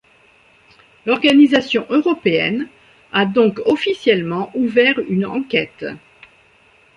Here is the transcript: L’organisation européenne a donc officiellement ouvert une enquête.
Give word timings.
L’organisation 1.05 1.85
européenne 1.91 2.67
a 3.11 3.27
donc 3.27 3.61
officiellement 3.67 4.49
ouvert 4.55 4.95
une 4.97 5.27
enquête. 5.27 5.85